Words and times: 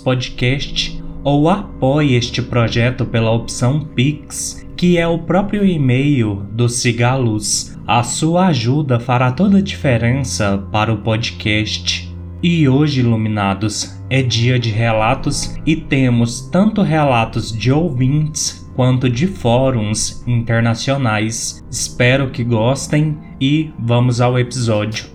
Podcast 0.03 1.03
ou 1.21 1.49
apoie 1.49 2.15
este 2.15 2.41
projeto 2.41 3.05
pela 3.05 3.31
opção 3.31 3.81
Pix, 3.81 4.65
que 4.77 4.97
é 4.97 5.05
o 5.05 5.19
próprio 5.19 5.65
e-mail 5.65 6.47
do 6.53 6.69
Cigaluz. 6.69 7.72
A 7.85 8.01
sua 8.01 8.47
ajuda 8.47 8.97
fará 8.97 9.29
toda 9.29 9.57
a 9.57 9.61
diferença 9.61 10.57
para 10.71 10.93
o 10.93 10.99
podcast. 10.99 12.09
E 12.41 12.65
hoje, 12.65 13.01
iluminados, 13.01 14.01
é 14.09 14.21
dia 14.21 14.57
de 14.57 14.69
relatos 14.69 15.57
e 15.65 15.75
temos 15.75 16.47
tanto 16.49 16.81
relatos 16.81 17.51
de 17.51 17.73
ouvintes 17.73 18.71
quanto 18.73 19.09
de 19.09 19.27
fóruns 19.27 20.25
internacionais. 20.25 21.61
Espero 21.69 22.31
que 22.31 22.41
gostem 22.41 23.17
e 23.39 23.73
vamos 23.77 24.21
ao 24.21 24.39
episódio. 24.39 25.07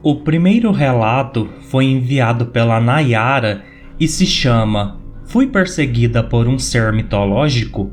O 0.00 0.14
primeiro 0.20 0.70
relato 0.70 1.48
foi 1.62 1.86
enviado 1.86 2.46
pela 2.46 2.80
Nayara 2.80 3.64
e 3.98 4.06
se 4.06 4.24
chama 4.24 5.00
Fui 5.24 5.48
perseguida 5.48 6.22
por 6.22 6.46
um 6.46 6.60
ser 6.60 6.92
mitológico? 6.92 7.92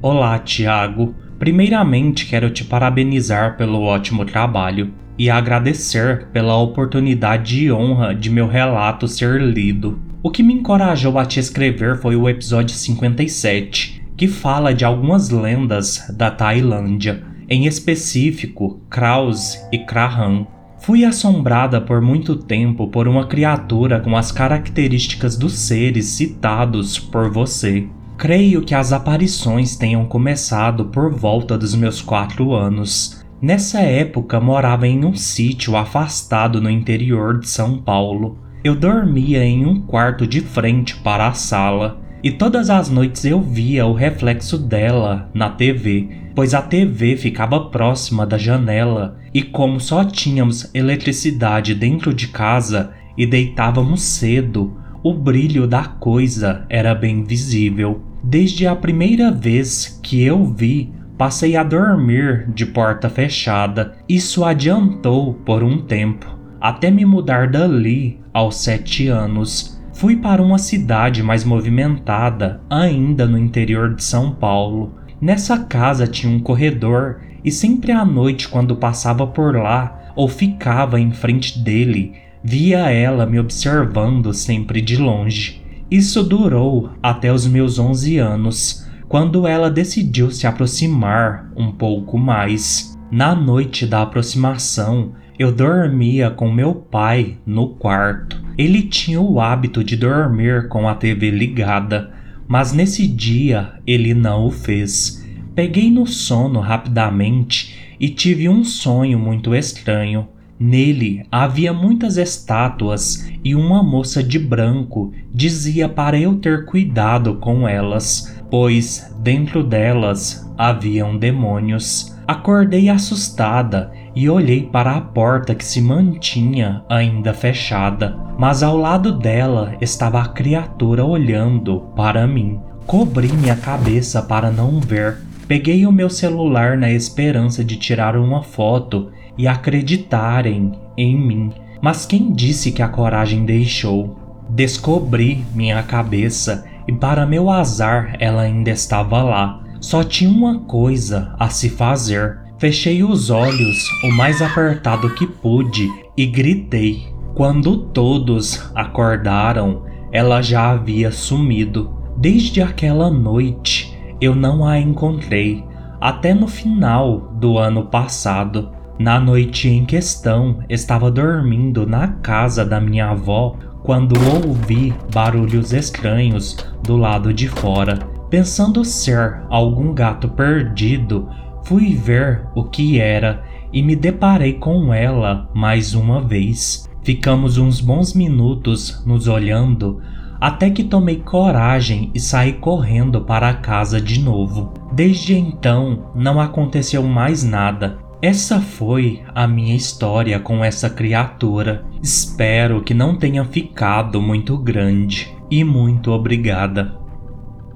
Olá, 0.00 0.40
Tiago. 0.40 1.14
Primeiramente, 1.42 2.26
quero 2.26 2.50
te 2.50 2.62
parabenizar 2.62 3.56
pelo 3.56 3.82
ótimo 3.82 4.24
trabalho 4.24 4.94
e 5.18 5.28
agradecer 5.28 6.28
pela 6.28 6.56
oportunidade 6.56 7.64
e 7.64 7.72
honra 7.72 8.14
de 8.14 8.30
meu 8.30 8.46
relato 8.46 9.08
ser 9.08 9.42
lido. 9.42 10.00
O 10.22 10.30
que 10.30 10.40
me 10.40 10.54
encorajou 10.54 11.18
a 11.18 11.26
te 11.26 11.40
escrever 11.40 11.98
foi 11.98 12.14
o 12.14 12.28
episódio 12.28 12.76
57, 12.76 14.04
que 14.16 14.28
fala 14.28 14.72
de 14.72 14.84
algumas 14.84 15.30
lendas 15.30 16.14
da 16.16 16.30
Tailândia 16.30 17.24
em 17.50 17.66
específico 17.66 18.80
Kraus 18.88 19.58
e 19.72 19.78
Krahan. 19.78 20.46
Fui 20.78 21.04
assombrada 21.04 21.80
por 21.80 22.00
muito 22.00 22.36
tempo 22.36 22.86
por 22.86 23.08
uma 23.08 23.26
criatura 23.26 23.98
com 23.98 24.16
as 24.16 24.30
características 24.30 25.36
dos 25.36 25.54
seres 25.58 26.06
citados 26.06 27.00
por 27.00 27.32
você. 27.32 27.88
Creio 28.16 28.62
que 28.62 28.74
as 28.74 28.92
aparições 28.92 29.76
tenham 29.76 30.04
começado 30.04 30.86
por 30.86 31.12
volta 31.12 31.58
dos 31.58 31.74
meus 31.74 32.00
quatro 32.00 32.52
anos. 32.52 33.24
Nessa 33.40 33.80
época 33.80 34.38
morava 34.38 34.86
em 34.86 35.04
um 35.04 35.14
sítio 35.14 35.76
afastado 35.76 36.60
no 36.60 36.70
interior 36.70 37.40
de 37.40 37.48
São 37.48 37.78
Paulo. 37.78 38.38
Eu 38.62 38.76
dormia 38.76 39.44
em 39.44 39.66
um 39.66 39.80
quarto 39.80 40.24
de 40.26 40.40
frente 40.40 40.94
para 40.96 41.26
a 41.26 41.32
sala 41.32 42.00
e 42.22 42.30
todas 42.30 42.70
as 42.70 42.88
noites 42.88 43.24
eu 43.24 43.40
via 43.40 43.84
o 43.84 43.92
reflexo 43.92 44.56
dela 44.56 45.28
na 45.34 45.50
TV, 45.50 46.08
pois 46.36 46.54
a 46.54 46.62
TV 46.62 47.16
ficava 47.16 47.68
próxima 47.68 48.24
da 48.24 48.38
janela 48.38 49.18
e, 49.34 49.42
como 49.42 49.80
só 49.80 50.04
tínhamos 50.04 50.72
eletricidade 50.72 51.74
dentro 51.74 52.14
de 52.14 52.28
casa 52.28 52.92
e 53.18 53.26
deitávamos 53.26 54.02
cedo, 54.02 54.76
o 55.02 55.12
brilho 55.12 55.66
da 55.66 55.84
coisa 55.84 56.64
era 56.68 56.94
bem 56.94 57.24
visível. 57.24 58.02
Desde 58.22 58.66
a 58.66 58.76
primeira 58.76 59.30
vez 59.30 60.00
que 60.02 60.22
eu 60.22 60.44
vi, 60.44 60.92
passei 61.18 61.56
a 61.56 61.62
dormir 61.62 62.48
de 62.54 62.66
porta 62.66 63.08
fechada. 63.08 63.94
Isso 64.08 64.44
adiantou 64.44 65.34
por 65.34 65.62
um 65.62 65.82
tempo, 65.82 66.26
até 66.60 66.90
me 66.90 67.04
mudar 67.04 67.48
dali 67.50 68.20
aos 68.32 68.56
sete 68.56 69.08
anos 69.08 69.82
Fui 69.92 70.16
para 70.16 70.42
uma 70.42 70.58
cidade 70.58 71.22
mais 71.22 71.44
movimentada, 71.44 72.60
ainda 72.68 73.26
no 73.26 73.38
interior 73.38 73.94
de 73.94 74.02
São 74.02 74.32
Paulo. 74.32 74.94
Nessa 75.20 75.58
casa 75.58 76.06
tinha 76.06 76.34
um 76.34 76.40
corredor 76.40 77.20
e 77.44 77.52
sempre 77.52 77.92
à 77.92 78.04
noite, 78.04 78.48
quando 78.48 78.74
passava 78.74 79.26
por 79.26 79.54
lá 79.54 80.12
ou 80.16 80.28
ficava 80.28 80.98
em 80.98 81.12
frente 81.12 81.58
dele, 81.58 82.14
via 82.42 82.90
ela 82.90 83.26
me 83.26 83.38
observando 83.38 84.32
sempre 84.32 84.80
de 84.80 84.96
longe. 84.96 85.62
Isso 85.90 86.22
durou 86.22 86.90
até 87.02 87.32
os 87.32 87.46
meus 87.46 87.78
11 87.78 88.18
anos, 88.18 88.88
quando 89.08 89.46
ela 89.46 89.70
decidiu 89.70 90.30
se 90.30 90.46
aproximar 90.46 91.52
um 91.56 91.70
pouco 91.70 92.16
mais. 92.18 92.98
Na 93.10 93.34
noite 93.34 93.86
da 93.86 94.02
aproximação, 94.02 95.12
eu 95.38 95.52
dormia 95.52 96.30
com 96.30 96.50
meu 96.50 96.74
pai 96.74 97.36
no 97.44 97.68
quarto. 97.74 98.42
Ele 98.56 98.82
tinha 98.82 99.20
o 99.20 99.40
hábito 99.40 99.84
de 99.84 99.96
dormir 99.96 100.68
com 100.68 100.88
a 100.88 100.94
TV 100.94 101.30
ligada, 101.30 102.12
mas 102.48 102.72
nesse 102.72 103.06
dia 103.06 103.74
ele 103.86 104.14
não 104.14 104.46
o 104.46 104.50
fez. 104.50 105.26
Peguei 105.54 105.90
no 105.90 106.06
sono 106.06 106.60
rapidamente 106.60 107.94
e 108.00 108.08
tive 108.08 108.48
um 108.48 108.64
sonho 108.64 109.18
muito 109.18 109.54
estranho. 109.54 110.28
Nele 110.64 111.26
havia 111.28 111.72
muitas 111.72 112.16
estátuas 112.16 113.28
e 113.42 113.52
uma 113.52 113.82
moça 113.82 114.22
de 114.22 114.38
branco 114.38 115.12
dizia 115.34 115.88
para 115.88 116.16
eu 116.16 116.36
ter 116.36 116.66
cuidado 116.66 117.34
com 117.34 117.66
elas, 117.66 118.40
pois 118.48 119.12
dentro 119.18 119.64
delas 119.64 120.48
haviam 120.56 121.18
demônios. 121.18 122.16
Acordei 122.28 122.88
assustada 122.88 123.90
e 124.14 124.30
olhei 124.30 124.62
para 124.62 124.92
a 124.92 125.00
porta 125.00 125.52
que 125.52 125.64
se 125.64 125.80
mantinha 125.80 126.84
ainda 126.88 127.34
fechada, 127.34 128.16
mas 128.38 128.62
ao 128.62 128.76
lado 128.76 129.18
dela 129.18 129.74
estava 129.80 130.22
a 130.22 130.28
criatura 130.28 131.04
olhando 131.04 131.88
para 131.96 132.24
mim. 132.24 132.60
Cobri 132.86 133.32
minha 133.32 133.56
cabeça 133.56 134.22
para 134.22 134.48
não 134.48 134.78
ver. 134.78 135.18
Peguei 135.48 135.84
o 135.84 135.90
meu 135.90 136.08
celular 136.08 136.78
na 136.78 136.92
esperança 136.92 137.64
de 137.64 137.76
tirar 137.76 138.16
uma 138.16 138.44
foto 138.44 139.10
e 139.36 139.48
acreditarem 139.48 140.72
em 140.96 141.18
mim. 141.18 141.52
Mas 141.80 142.06
quem 142.06 142.32
disse 142.32 142.72
que 142.72 142.82
a 142.82 142.88
coragem 142.88 143.44
deixou? 143.44 144.16
Descobri 144.48 145.44
minha 145.54 145.82
cabeça 145.82 146.64
e, 146.86 146.92
para 146.92 147.26
meu 147.26 147.50
azar, 147.50 148.16
ela 148.20 148.42
ainda 148.42 148.70
estava 148.70 149.22
lá. 149.22 149.62
Só 149.80 150.04
tinha 150.04 150.30
uma 150.30 150.60
coisa 150.60 151.34
a 151.38 151.48
se 151.48 151.68
fazer 151.68 152.42
Fechei 152.62 153.02
os 153.02 153.28
olhos 153.28 153.88
o 154.04 154.12
mais 154.12 154.40
apertado 154.40 155.12
que 155.16 155.26
pude 155.26 155.90
e 156.16 156.24
gritei. 156.24 157.08
Quando 157.34 157.76
todos 157.76 158.70
acordaram, 158.72 159.82
ela 160.12 160.40
já 160.40 160.70
havia 160.70 161.10
sumido. 161.10 161.92
Desde 162.16 162.62
aquela 162.62 163.10
noite 163.10 163.98
eu 164.20 164.36
não 164.36 164.64
a 164.64 164.78
encontrei, 164.78 165.64
até 166.00 166.32
no 166.32 166.46
final 166.46 167.32
do 167.34 167.58
ano 167.58 167.86
passado. 167.86 168.70
Na 168.98 169.18
noite 169.18 169.68
em 169.68 169.84
questão, 169.84 170.58
estava 170.68 171.10
dormindo 171.10 171.86
na 171.86 172.08
casa 172.08 172.64
da 172.64 172.80
minha 172.80 173.10
avó 173.10 173.56
quando 173.82 174.14
ouvi 174.32 174.94
barulhos 175.12 175.72
estranhos 175.72 176.56
do 176.84 176.96
lado 176.96 177.32
de 177.32 177.48
fora. 177.48 177.98
Pensando 178.30 178.84
ser 178.84 179.42
algum 179.50 179.92
gato 179.92 180.28
perdido, 180.28 181.28
Fui 181.64 181.94
ver 181.94 182.44
o 182.54 182.64
que 182.64 182.98
era 182.98 183.44
e 183.72 183.82
me 183.82 183.94
deparei 183.94 184.54
com 184.54 184.92
ela 184.92 185.48
mais 185.54 185.94
uma 185.94 186.20
vez. 186.20 186.88
Ficamos 187.02 187.56
uns 187.56 187.80
bons 187.80 188.14
minutos 188.14 189.02
nos 189.06 189.28
olhando 189.28 190.00
até 190.40 190.70
que 190.70 190.82
tomei 190.82 191.18
coragem 191.18 192.10
e 192.12 192.18
saí 192.18 192.54
correndo 192.54 193.20
para 193.20 193.48
a 193.48 193.54
casa 193.54 194.00
de 194.00 194.20
novo. 194.20 194.72
Desde 194.92 195.36
então 195.36 196.10
não 196.16 196.40
aconteceu 196.40 197.02
mais 197.04 197.44
nada. 197.44 197.98
Essa 198.22 198.60
foi 198.60 199.20
a 199.34 199.48
minha 199.48 199.74
história 199.74 200.38
com 200.38 200.64
essa 200.64 200.88
criatura. 200.88 201.84
Espero 202.00 202.80
que 202.80 202.94
não 202.94 203.16
tenha 203.16 203.44
ficado 203.44 204.22
muito 204.22 204.56
grande. 204.56 205.34
E 205.50 205.64
muito 205.64 206.12
obrigada. 206.12 206.96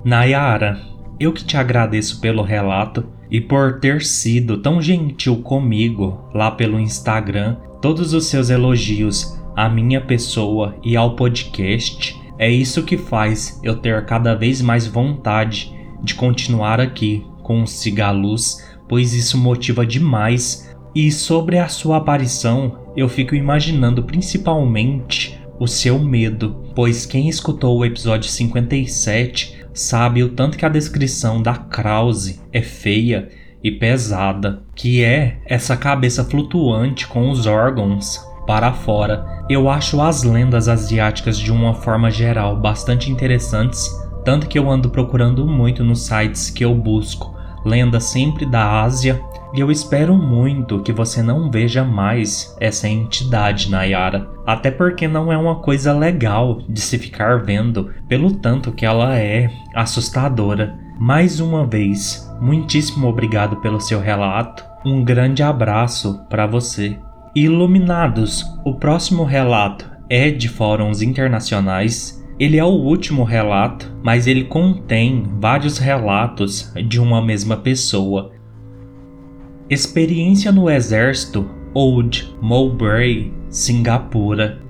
Nayara, 0.04 0.80
eu 1.18 1.32
que 1.32 1.44
te 1.44 1.56
agradeço 1.56 2.20
pelo 2.20 2.44
relato 2.44 3.04
e 3.28 3.40
por 3.40 3.80
ter 3.80 4.02
sido 4.02 4.58
tão 4.58 4.80
gentil 4.80 5.38
comigo 5.42 6.30
lá 6.32 6.52
pelo 6.52 6.78
Instagram. 6.78 7.56
Todos 7.82 8.14
os 8.14 8.26
seus 8.26 8.48
elogios 8.48 9.36
à 9.56 9.68
minha 9.68 10.00
pessoa 10.00 10.76
e 10.84 10.96
ao 10.96 11.16
podcast, 11.16 12.16
é 12.38 12.48
isso 12.48 12.84
que 12.84 12.96
faz 12.96 13.58
eu 13.64 13.74
ter 13.74 14.06
cada 14.06 14.36
vez 14.36 14.62
mais 14.62 14.86
vontade 14.86 15.74
de 16.04 16.14
continuar 16.14 16.80
aqui 16.80 17.26
com 17.42 17.62
o 17.62 17.66
Cigaluz, 17.66 18.75
pois 18.88 19.12
isso 19.12 19.38
motiva 19.38 19.86
demais. 19.86 20.74
E 20.94 21.12
sobre 21.12 21.58
a 21.58 21.68
sua 21.68 21.98
aparição, 21.98 22.78
eu 22.96 23.08
fico 23.08 23.34
imaginando 23.34 24.02
principalmente 24.02 25.38
o 25.58 25.66
seu 25.66 25.98
medo, 25.98 26.64
pois 26.74 27.06
quem 27.06 27.28
escutou 27.28 27.78
o 27.78 27.84
episódio 27.84 28.30
57 28.30 29.64
sabe 29.72 30.22
o 30.22 30.30
tanto 30.30 30.56
que 30.56 30.64
a 30.64 30.70
descrição 30.70 31.42
da 31.42 31.54
Krause 31.54 32.40
é 32.52 32.62
feia 32.62 33.28
e 33.62 33.70
pesada, 33.70 34.62
que 34.74 35.02
é 35.02 35.38
essa 35.44 35.76
cabeça 35.76 36.24
flutuante 36.24 37.06
com 37.06 37.30
os 37.30 37.46
órgãos 37.46 38.20
para 38.46 38.72
fora. 38.72 39.44
Eu 39.50 39.68
acho 39.68 40.00
as 40.00 40.22
lendas 40.22 40.68
asiáticas 40.68 41.38
de 41.38 41.52
uma 41.52 41.74
forma 41.74 42.10
geral 42.10 42.56
bastante 42.56 43.10
interessantes, 43.10 43.90
tanto 44.24 44.46
que 44.46 44.58
eu 44.58 44.70
ando 44.70 44.88
procurando 44.88 45.46
muito 45.46 45.84
nos 45.84 46.06
sites 46.06 46.48
que 46.48 46.64
eu 46.64 46.74
busco 46.74 47.35
lendas 47.66 48.04
sempre 48.04 48.46
da 48.46 48.82
Ásia, 48.82 49.20
e 49.52 49.60
eu 49.60 49.70
espero 49.70 50.14
muito 50.14 50.80
que 50.80 50.92
você 50.92 51.22
não 51.22 51.50
veja 51.50 51.82
mais 51.82 52.56
essa 52.60 52.88
entidade, 52.88 53.70
Nayara. 53.70 54.28
Até 54.46 54.70
porque 54.70 55.08
não 55.08 55.32
é 55.32 55.36
uma 55.36 55.56
coisa 55.56 55.92
legal 55.92 56.60
de 56.68 56.80
se 56.80 56.98
ficar 56.98 57.42
vendo, 57.42 57.90
pelo 58.08 58.32
tanto 58.36 58.72
que 58.72 58.86
ela 58.86 59.18
é 59.18 59.50
assustadora. 59.74 60.78
Mais 60.98 61.40
uma 61.40 61.66
vez, 61.66 62.30
muitíssimo 62.40 63.08
obrigado 63.08 63.56
pelo 63.56 63.80
seu 63.80 64.00
relato. 64.00 64.64
Um 64.84 65.02
grande 65.02 65.42
abraço 65.42 66.24
para 66.28 66.46
você. 66.46 66.98
Iluminados, 67.34 68.44
o 68.64 68.74
próximo 68.74 69.24
relato 69.24 69.90
é 70.08 70.30
de 70.30 70.48
fóruns 70.48 71.02
internacionais. 71.02 72.24
Ele 72.38 72.58
é 72.58 72.64
o 72.64 72.68
último 72.68 73.24
relato, 73.24 73.90
mas 74.02 74.26
ele 74.26 74.44
contém 74.44 75.24
vários 75.40 75.78
relatos 75.78 76.70
de 76.86 77.00
uma 77.00 77.22
mesma 77.22 77.56
pessoa. 77.56 78.32
Experiência 79.70 80.52
no 80.52 80.68
Exército 80.68 81.48
Old 81.72 82.30
Mowbray, 82.42 83.32
Singapura. 83.48 84.60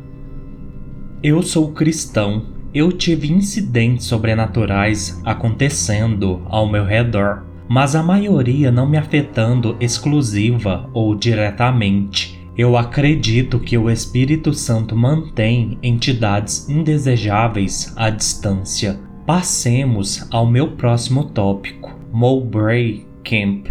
Eu 1.20 1.42
sou 1.42 1.72
cristão. 1.72 2.54
Eu 2.72 2.92
tive 2.92 3.32
incidentes 3.32 4.06
sobrenaturais 4.06 5.20
acontecendo 5.24 6.42
ao 6.46 6.70
meu 6.70 6.84
redor, 6.84 7.46
mas 7.68 7.96
a 7.96 8.02
maioria 8.02 8.70
não 8.70 8.88
me 8.88 8.96
afetando 8.96 9.76
exclusiva 9.80 10.88
ou 10.92 11.16
diretamente. 11.16 12.35
Eu 12.56 12.74
acredito 12.74 13.60
que 13.60 13.76
o 13.76 13.90
Espírito 13.90 14.54
Santo 14.54 14.96
mantém 14.96 15.78
entidades 15.82 16.66
indesejáveis 16.70 17.92
à 17.94 18.08
distância. 18.08 18.98
Passemos 19.26 20.26
ao 20.30 20.46
meu 20.46 20.72
próximo 20.72 21.24
tópico: 21.24 21.94
Mowbray 22.10 23.06
Camp. 23.22 23.66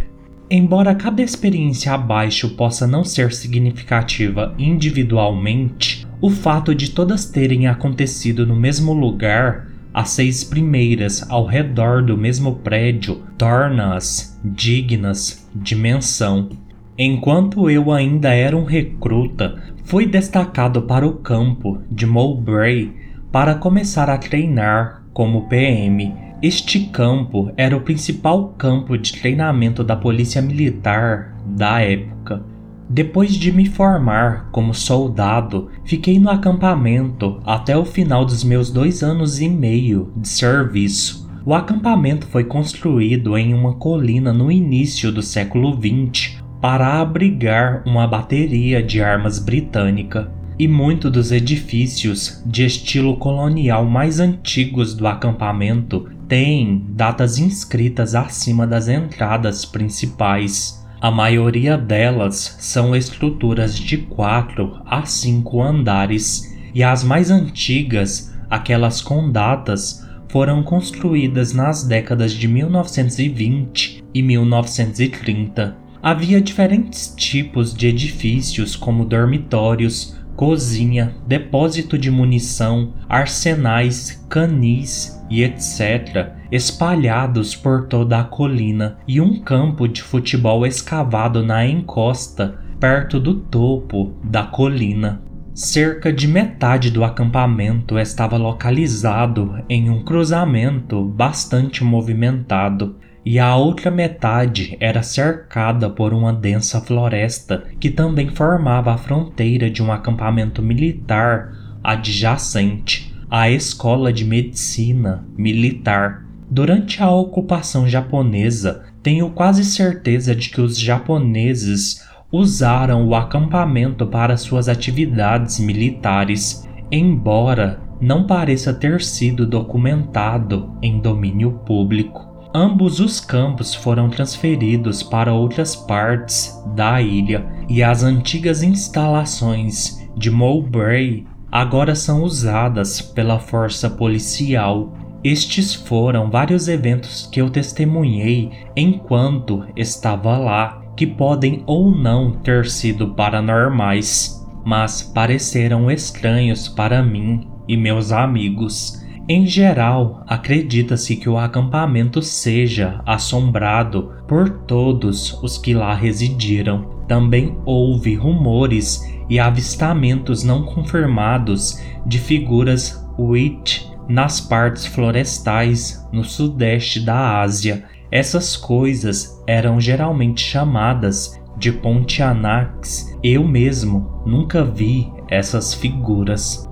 Embora 0.52 0.94
cada 0.94 1.24
experiência 1.24 1.94
abaixo 1.94 2.50
possa 2.52 2.86
não 2.86 3.04
ser 3.04 3.34
significativa 3.34 4.54
individualmente, 4.60 6.06
o 6.22 6.30
fato 6.30 6.76
de 6.76 6.92
todas 6.92 7.26
terem 7.26 7.66
acontecido 7.66 8.46
no 8.46 8.56
mesmo 8.56 8.94
lugar, 8.94 9.68
as 9.92 10.10
seis 10.10 10.44
primeiras 10.44 11.28
ao 11.28 11.48
redor 11.48 12.04
do 12.04 12.16
mesmo 12.16 12.58
prédio, 12.58 13.24
torna-as 13.36 14.40
dignas 14.44 15.50
de 15.56 15.76
menção. 15.76 16.50
Enquanto 16.97 17.69
eu 17.69 17.92
ainda 17.92 18.33
era 18.33 18.56
um 18.56 18.63
recruta, 18.63 19.62
fui 19.83 20.06
destacado 20.06 20.83
para 20.83 21.06
o 21.06 21.18
campo 21.18 21.80
de 21.92 22.06
Mowbray 22.06 22.94
para 23.31 23.56
começar 23.56 24.09
a 24.09 24.18
treinar 24.18 25.03
como 25.13 25.47
PM 25.47 26.25
este 26.42 26.81
campo 26.81 27.51
era 27.57 27.75
o 27.75 27.81
principal 27.81 28.50
campo 28.57 28.97
de 28.97 29.13
treinamento 29.13 29.83
da 29.83 29.95
polícia 29.95 30.42
militar 30.42 31.36
da 31.44 31.81
época. 31.81 32.44
Depois 32.88 33.33
de 33.33 33.51
me 33.51 33.65
formar 33.65 34.50
como 34.51 34.71
soldado, 34.74 35.71
fiquei 35.83 36.19
no 36.19 36.30
acampamento 36.30 37.39
até 37.45 37.75
o 37.75 37.83
final 37.83 38.25
dos 38.25 38.44
meus 38.44 38.69
dois 38.69 39.01
anos 39.01 39.42
e 39.42 39.50
meio 39.50 40.12
de 40.15 40.27
serviço. 40.27 41.27
O 41.44 41.56
acampamento 41.56 42.27
foi 42.27 42.44
construído 42.44 43.36
em 43.38 43.53
uma 43.53 43.74
colina 43.74 44.31
no 44.31 44.51
início 44.51 45.12
do 45.12 45.24
século 45.24 45.74
XX 45.74 46.35
para 46.66 47.00
abrigar 47.00 47.84
uma 47.86 48.08
bateria 48.08 48.82
de 48.82 49.00
armas 49.00 49.38
britânica 49.38 50.32
e 50.58 50.68
muitos 50.68 51.12
dos 51.12 51.32
edifícios 51.32 52.42
de 52.44 52.66
estilo 52.66 53.18
colonial 53.18 53.86
mais 53.86 54.20
antigos 54.20 54.96
do 54.96 55.06
acampamento 55.06 56.10
têm 56.28 56.84
datas 56.90 57.38
inscritas 57.38 58.16
acima 58.16 58.66
das 58.66 58.88
entradas 58.88 59.64
principais. 59.64 60.84
A 61.00 61.12
maioria 61.12 61.78
delas 61.78 62.58
são 62.60 62.96
estruturas 62.96 63.78
de 63.78 63.98
4 63.98 64.82
a 64.88 65.06
5 65.06 65.62
andares, 65.62 66.52
e 66.74 66.82
as 66.82 67.04
mais 67.04 67.30
antigas, 67.30 68.36
aquelas 68.50 69.04
com 69.04 69.32
datas, 69.32 70.04
foram 70.30 70.64
construídas 70.64 71.54
nas 71.54 71.84
décadas 71.84 72.34
de 72.34 72.48
1920 72.48 74.04
e 74.12 74.24
1930. 74.24 75.85
Havia 76.06 76.40
diferentes 76.40 77.16
tipos 77.18 77.74
de 77.74 77.88
edifícios, 77.88 78.75
como 78.75 79.06
dormitórios, 79.06 80.16
cozinha, 80.36 81.16
depósito 81.25 81.98
de 81.98 82.12
munição, 82.12 82.94
arsenais, 83.10 84.24
canis 84.30 85.19
e 85.31 85.42
etc., 85.42 86.31
espalhados 86.52 87.56
por 87.56 87.88
toda 87.88 88.19
a 88.19 88.24
colina, 88.24 89.00
e 89.07 89.19
um 89.19 89.40
campo 89.40 89.88
de 89.88 90.04
futebol 90.04 90.63
escavado 90.63 91.44
na 91.44 91.66
encosta 91.66 92.60
perto 92.80 93.19
do 93.19 93.40
topo 93.40 94.13
da 94.24 94.44
colina. 94.44 95.24
Cerca 95.56 96.13
de 96.13 96.28
metade 96.28 96.92
do 96.92 97.04
acampamento 97.04 97.98
estava 97.98 98.38
localizado 98.38 99.56
em 99.68 99.90
um 99.90 100.04
cruzamento 100.04 101.04
bastante 101.04 101.84
movimentado, 101.84 102.98
e 103.25 103.39
a 103.39 103.56
outra 103.56 103.89
metade 103.89 104.77
era 104.80 105.01
cercada 105.01 105.89
por 105.89 106.13
uma 106.13 106.31
densa 106.31 106.80
floresta 106.80 107.64
que 107.80 107.90
também 107.90 108.30
formava 108.30 108.94
a 108.94 108.97
fronteira 108.97 109.68
de 109.68 109.81
um 109.81 109.92
acampamento 109.92 110.61
militar 110.61 111.52
adjacente 111.83 113.11
à 113.30 113.50
Escola 113.50 114.14
de 114.14 114.23
Medicina 114.23 115.26
Militar. 115.35 116.23
Durante 116.50 117.02
a 117.02 117.09
ocupação 117.09 117.90
japonesa, 117.90 118.83
tenho 119.02 119.31
quase 119.31 119.64
certeza 119.64 120.35
de 120.35 120.50
que 120.50 120.61
os 120.61 120.80
japoneses 120.80 122.07
usaram 122.31 123.07
o 123.07 123.16
acampamento 123.16 124.06
para 124.06 124.38
suas 124.38 124.69
atividades 124.69 125.59
militares, 125.59 126.68
embora 126.92 127.80
não 128.00 128.28
pareça 128.28 128.73
ter 128.73 129.02
sido 129.02 129.47
documentado 129.47 130.78
em 130.81 131.00
domínio 131.00 131.54
público. 131.66 132.34
Ambos 132.57 133.02
os 133.02 133.19
campos 133.19 133.76
foram 133.76 134.09
transferidos 134.09 135.04
para 135.04 135.33
outras 135.33 135.76
partes 135.76 136.57
da 136.74 137.02
ilha 137.02 137.45
e 137.68 137.83
as 137.83 138.02
antigas 138.02 138.64
instalações 138.64 140.07
de 140.16 140.31
Mowbray 140.31 141.28
agora 141.52 141.94
são 141.95 142.24
usadas 142.24 143.02
pela 143.02 143.40
força 143.40 143.90
policial. 143.90 144.94
Estes 145.21 145.76
foram 145.76 146.31
vários 146.31 146.69
eventos 146.69 147.28
que 147.30 147.42
eu 147.42 147.50
testemunhei 147.50 148.50
enquanto 148.74 149.66
estava 149.76 150.38
lá, 150.38 150.81
que 150.95 151.06
podem 151.06 151.62
ou 151.66 151.92
não 151.92 152.31
ter 152.31 152.68
sido 152.68 153.09
paranormais, 153.16 154.47
mas 154.64 155.02
pareceram 155.02 155.92
estranhos 155.92 156.69
para 156.69 157.04
mim 157.04 157.50
e 157.68 157.76
meus 157.76 158.14
amigos. 158.14 159.05
Em 159.28 159.48
geral, 159.48 160.24
acredita-se 160.28 161.16
que 161.16 161.28
o 161.28 161.36
acampamento 161.36 162.22
seja 162.22 163.02
assombrado 163.08 164.14
por 164.28 164.48
todos 164.68 165.34
os 165.42 165.58
que 165.58 165.74
lá 165.74 165.96
residiram. 165.96 167.04
Também 167.08 167.58
houve 167.66 168.14
rumores 168.14 169.02
e 169.28 169.40
avistamentos 169.40 170.44
não 170.44 170.62
confirmados 170.62 171.82
de 172.06 172.20
figuras 172.20 173.04
Witch 173.18 173.88
nas 174.08 174.40
partes 174.40 174.86
florestais 174.86 176.08
no 176.12 176.24
sudeste 176.24 177.00
da 177.00 177.42
Ásia. 177.42 177.84
Essas 178.12 178.56
coisas 178.56 179.44
eram 179.48 179.82
geralmente 179.82 180.42
chamadas 180.42 181.42
de 181.58 181.72
Pontianacs. 181.72 183.18
Eu 183.24 183.44
mesmo 183.48 184.22
nunca 184.24 184.64
vi 184.64 185.12
essas 185.28 185.74
figuras. 185.74 186.70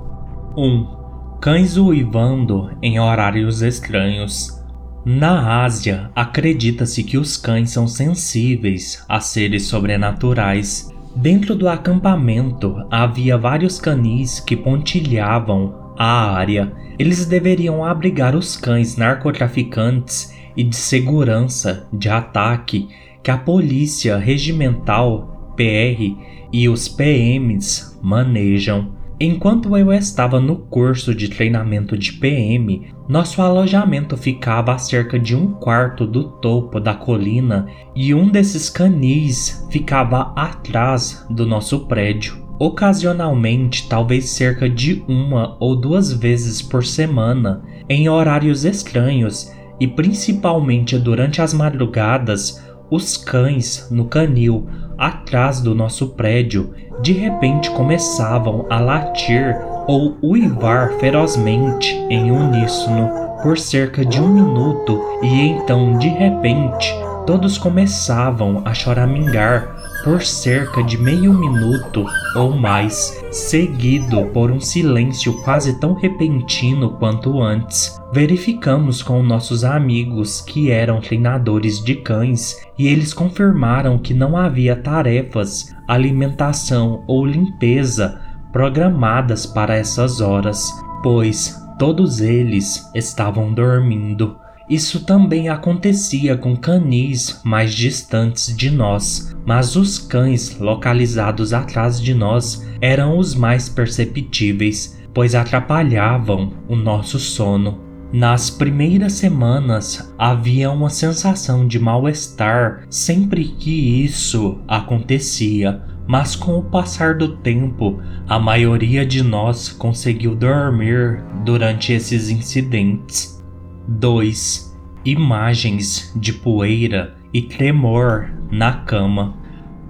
1. 0.56 0.62
Um, 0.62 1.03
cães 1.44 1.76
uivando 1.76 2.72
em 2.82 3.02
horários 3.02 3.62
estranhos. 3.62 4.64
Na 5.04 5.66
Ásia, 5.66 6.10
acredita-se 6.16 7.04
que 7.04 7.18
os 7.18 7.36
cães 7.36 7.72
são 7.72 7.86
sensíveis 7.86 9.04
a 9.10 9.20
seres 9.20 9.64
sobrenaturais. 9.64 10.90
Dentro 11.14 11.54
do 11.54 11.68
acampamento 11.68 12.78
havia 12.90 13.38
vários 13.38 13.78
canis 13.78 14.40
que 14.40 14.56
pontilhavam 14.56 15.94
a 15.98 16.32
área. 16.32 16.72
Eles 16.98 17.26
deveriam 17.26 17.84
abrigar 17.84 18.38
os 18.38 18.56
cães 18.56 18.96
narcotraficantes 18.96 20.34
e 20.56 20.64
de 20.64 20.78
segurança 20.78 21.86
de 21.92 22.08
ataque 22.08 22.88
que 23.22 23.30
a 23.30 23.38
polícia 23.38 24.16
regimental 24.16 25.54
PR 25.58 26.16
e 26.54 26.70
os 26.70 26.88
PMs 26.88 28.00
manejam. 28.02 29.03
Enquanto 29.20 29.78
eu 29.78 29.94
estava 29.94 30.40
no 30.40 30.56
curso 30.56 31.14
de 31.14 31.30
treinamento 31.30 31.98
de 31.98 32.14
PM, 32.14 32.92
nosso 33.08 33.42
alojamento 33.42 34.18
ficava 34.18 34.74
a 34.74 34.78
cerca 34.78 35.20
de 35.20 35.36
um 35.36 35.54
quarto 35.54 36.08
do 36.08 36.24
topo 36.24 36.80
da 36.80 36.96
colina 36.96 37.68
e 37.96 38.14
um 38.14 38.30
desses 38.30 38.70
canis 38.70 39.66
ficava 39.72 40.34
atrás 40.36 41.26
do 41.30 41.46
nosso 41.46 41.86
prédio. 41.86 42.42
Ocasionalmente, 42.60 43.88
talvez 43.88 44.30
cerca 44.30 44.70
de 44.70 45.04
uma 45.08 45.58
ou 45.60 45.76
duas 45.76 46.12
vezes 46.12 46.62
por 46.62 46.84
semana, 46.84 47.62
em 47.88 48.10
horários 48.10 48.66
estranhos 48.66 49.52
e 49.80 49.88
principalmente 49.88 50.98
durante 50.98 51.42
as 51.42 51.54
madrugadas, 51.54 52.64
os 52.90 53.18
cães 53.18 53.88
no 53.92 54.06
canil 54.06 54.68
atrás 54.98 55.62
do 55.62 55.74
nosso 55.74 56.10
prédio 56.10 56.74
de 57.04 57.12
repente 57.12 57.70
começavam 57.72 58.66
a 58.70 58.80
latir 58.80 59.58
ou 59.88 60.18
uivar 60.24 60.94
ferozmente 61.00 61.94
em 62.10 62.32
uníssono 62.32 63.10
por 63.44 63.58
cerca 63.58 64.06
de 64.06 64.22
um 64.22 64.30
minuto 64.30 65.02
e 65.22 65.50
então 65.50 65.98
de 65.98 66.08
repente 66.08 66.96
todos 67.28 67.58
começavam 67.58 68.62
a 68.64 68.74
choramingar 68.74 69.84
por 70.04 70.22
cerca 70.22 70.84
de 70.84 70.98
meio 70.98 71.34
minuto 71.34 72.06
ou 72.36 72.52
mais, 72.52 73.24
seguido 73.32 74.26
por 74.28 74.52
um 74.52 74.60
silêncio 74.60 75.42
quase 75.44 75.80
tão 75.80 75.94
repentino 75.94 76.92
quanto 76.92 77.42
antes. 77.42 78.02
Verificamos 78.12 79.02
com 79.02 79.24
nossos 79.24 79.64
amigos 79.64 80.42
que 80.42 80.70
eram 80.70 81.00
treinadores 81.00 81.82
de 81.82 81.96
cães 81.96 82.58
e 82.78 82.88
eles 82.88 83.14
confirmaram 83.14 83.98
que 83.98 84.14
não 84.14 84.36
havia 84.36 84.76
tarefas, 84.76 85.74
alimentação 85.88 87.04
ou 87.08 87.26
limpeza 87.26 88.22
programadas 88.52 89.46
para 89.46 89.76
essas 89.76 90.22
horas, 90.22 90.72
pois 91.02 91.62
todos 91.78 92.22
eles 92.22 92.90
estavam 92.94 93.54
dormindo. 93.54 94.38
Isso 94.70 95.06
também 95.06 95.50
acontecia 95.50 96.38
com 96.38 96.56
canis 96.56 97.42
mais 97.44 97.74
distantes 97.74 98.56
de 98.56 98.72
nós, 98.72 99.36
mas 99.46 99.76
os 99.76 100.00
cães 100.00 100.58
localizados 100.58 101.54
atrás 101.54 102.00
de 102.00 102.14
nós 102.14 102.66
eram 102.80 103.18
os 103.18 103.36
mais 103.36 103.68
perceptíveis, 103.68 104.98
pois 105.14 105.36
atrapalhavam 105.36 106.54
o 106.68 106.76
nosso 106.76 107.20
sono. 107.20 107.93
Nas 108.14 108.48
primeiras 108.48 109.14
semanas 109.14 110.14
havia 110.20 110.70
uma 110.70 110.92
sensação 110.92 111.68
de 111.68 111.80
mal-estar 111.80 112.86
sempre 112.88 113.44
que 113.44 114.06
isso 114.06 114.60
acontecia, 114.68 115.82
mas 116.08 116.36
com 116.36 116.60
o 116.60 116.64
passar 116.64 117.18
do 117.18 117.38
tempo, 117.38 118.00
a 118.28 118.38
maioria 118.38 119.04
de 119.04 119.24
nós 119.24 119.70
conseguiu 119.70 120.36
dormir 120.36 121.24
durante 121.44 121.92
esses 121.92 122.30
incidentes. 122.30 123.44
2. 123.88 124.78
Imagens 125.04 126.14
de 126.16 126.34
poeira 126.34 127.16
e 127.34 127.42
tremor 127.42 128.32
na 128.52 128.74
cama. 128.74 129.36